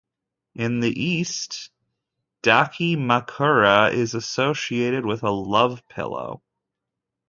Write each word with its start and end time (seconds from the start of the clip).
In 0.55 0.79
the 0.79 0.89
East, 0.99 1.69
"dakimakura" 2.41 3.93
is 3.93 4.15
associated 4.15 5.05
with 5.05 5.21
a 5.21 5.29
love 5.29 5.87
pillow. 5.89 6.41